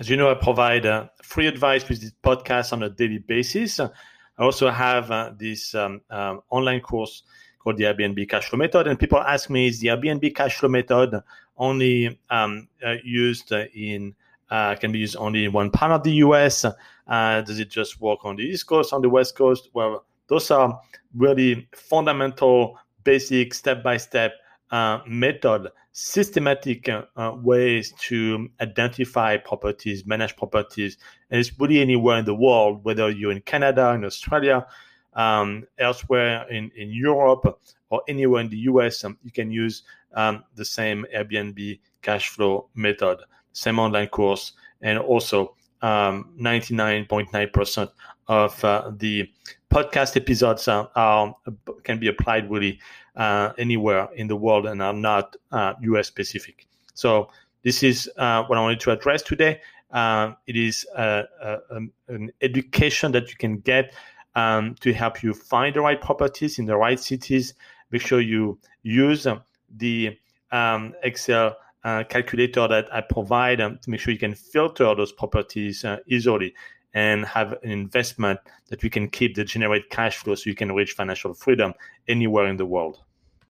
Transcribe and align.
As 0.00 0.08
you 0.08 0.16
know, 0.16 0.30
I 0.30 0.34
provide 0.34 0.86
uh, 0.86 1.08
free 1.22 1.46
advice 1.46 1.86
with 1.86 2.00
this 2.00 2.14
podcast 2.24 2.72
on 2.72 2.82
a 2.82 2.88
daily 2.88 3.18
basis. 3.18 3.78
I 3.80 3.90
also 4.38 4.70
have 4.70 5.10
uh, 5.10 5.32
this 5.38 5.74
um, 5.74 6.00
um, 6.08 6.40
online 6.48 6.80
course 6.80 7.22
called 7.58 7.76
the 7.76 7.84
Airbnb 7.84 8.26
cash 8.26 8.48
flow 8.48 8.58
method. 8.58 8.86
And 8.86 8.98
people 8.98 9.18
ask 9.18 9.50
me, 9.50 9.66
is 9.66 9.78
the 9.78 9.88
Airbnb 9.88 10.34
cash 10.34 10.56
flow 10.56 10.70
method 10.70 11.22
only 11.58 12.18
um, 12.30 12.66
uh, 12.82 12.94
used 13.04 13.52
in, 13.52 14.14
uh, 14.50 14.74
can 14.76 14.90
be 14.90 15.00
used 15.00 15.16
only 15.16 15.44
in 15.44 15.52
one 15.52 15.70
part 15.70 15.92
of 15.92 16.02
the 16.02 16.12
US? 16.12 16.64
Uh, 16.64 17.42
does 17.42 17.58
it 17.58 17.68
just 17.68 18.00
work 18.00 18.24
on 18.24 18.36
the 18.36 18.42
East 18.42 18.66
Coast, 18.66 18.94
on 18.94 19.02
the 19.02 19.10
West 19.10 19.36
Coast? 19.36 19.68
Well, 19.74 20.06
those 20.28 20.50
are 20.50 20.80
really 21.14 21.68
fundamental, 21.74 22.78
basic, 23.04 23.52
step 23.52 23.82
by 23.82 23.98
step 23.98 24.32
method 25.06 25.70
systematic 25.92 26.88
uh, 26.88 27.02
uh, 27.16 27.36
ways 27.42 27.92
to 27.98 28.48
identify 28.60 29.36
properties, 29.36 30.06
manage 30.06 30.36
properties, 30.36 30.96
and 31.30 31.40
it's 31.40 31.58
really 31.58 31.80
anywhere 31.80 32.18
in 32.18 32.24
the 32.24 32.34
world, 32.34 32.84
whether 32.84 33.10
you're 33.10 33.32
in 33.32 33.40
Canada, 33.42 33.90
in 33.90 34.04
Australia, 34.04 34.66
um, 35.14 35.64
elsewhere 35.78 36.46
in, 36.48 36.70
in 36.76 36.90
Europe, 36.90 37.60
or 37.90 38.02
anywhere 38.08 38.40
in 38.40 38.48
the 38.48 38.58
US, 38.58 39.04
um, 39.04 39.18
you 39.24 39.32
can 39.32 39.50
use 39.50 39.82
um, 40.14 40.44
the 40.54 40.64
same 40.64 41.04
Airbnb 41.14 41.80
cash 42.02 42.28
flow 42.28 42.68
method, 42.74 43.18
same 43.52 43.78
online 43.78 44.08
course, 44.08 44.52
and 44.80 44.98
also 44.98 45.54
99.9% 45.82 47.78
um, 47.78 47.88
of 48.28 48.64
uh, 48.64 48.92
the 48.96 49.30
podcast 49.70 50.16
episodes 50.16 50.68
uh, 50.68 50.86
are, 50.94 51.34
can 51.84 51.98
be 51.98 52.08
applied 52.08 52.50
really 52.50 52.78
uh, 53.16 53.52
anywhere 53.58 54.08
in 54.14 54.26
the 54.26 54.36
world 54.36 54.66
and 54.66 54.82
are 54.82 54.92
not 54.92 55.36
uh, 55.52 55.74
US 55.82 56.06
specific. 56.06 56.66
So 56.94 57.30
this 57.62 57.82
is 57.82 58.10
uh, 58.16 58.44
what 58.44 58.58
I 58.58 58.60
wanted 58.62 58.80
to 58.80 58.92
address 58.92 59.22
today. 59.22 59.60
Uh, 59.90 60.32
it 60.46 60.56
is 60.56 60.86
a, 60.96 61.24
a, 61.42 61.80
an 62.08 62.30
education 62.40 63.12
that 63.12 63.30
you 63.30 63.36
can 63.36 63.58
get 63.58 63.92
um, 64.36 64.76
to 64.80 64.92
help 64.92 65.22
you 65.22 65.34
find 65.34 65.74
the 65.74 65.80
right 65.80 66.00
properties 66.00 66.58
in 66.58 66.66
the 66.66 66.76
right 66.76 67.00
cities. 67.00 67.54
Make 67.90 68.02
sure 68.02 68.20
you 68.20 68.58
use 68.82 69.26
the 69.76 70.16
um, 70.52 70.94
Excel 71.02 71.56
uh, 71.84 72.04
calculator 72.04 72.68
that 72.68 72.92
I 72.92 73.00
provide 73.00 73.60
um, 73.60 73.78
to 73.82 73.90
make 73.90 74.00
sure 74.00 74.12
you 74.12 74.18
can 74.18 74.34
filter 74.34 74.94
those 74.94 75.12
properties 75.12 75.84
uh, 75.84 75.98
easily 76.06 76.54
and 76.94 77.24
have 77.24 77.52
an 77.62 77.70
investment 77.70 78.40
that 78.68 78.82
we 78.82 78.90
can 78.90 79.08
keep 79.08 79.34
that 79.36 79.44
generate 79.44 79.90
cash 79.90 80.16
flow 80.18 80.34
so 80.34 80.50
you 80.50 80.56
can 80.56 80.72
reach 80.72 80.92
financial 80.92 81.32
freedom 81.34 81.72
anywhere 82.08 82.46
in 82.46 82.56
the 82.56 82.66
world. 82.66 83.00